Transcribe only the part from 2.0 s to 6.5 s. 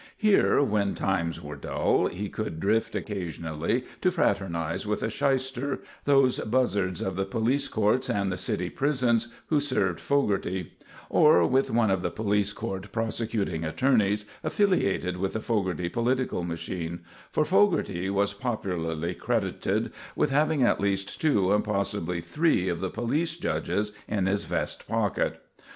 he could drift occasionally to fraternise with a "shyster," those